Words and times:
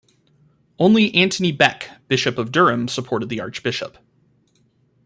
Only 0.79 1.13
Antony 1.13 1.51
Bek, 1.51 2.01
Bishop 2.07 2.39
of 2.39 2.51
Durham 2.51 2.87
supported 2.87 3.29
the 3.29 3.39
archbishop. 3.39 3.99